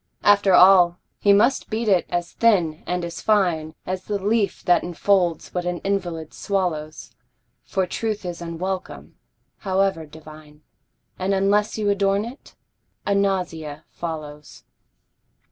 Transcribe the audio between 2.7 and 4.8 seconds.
and as fine As the leaf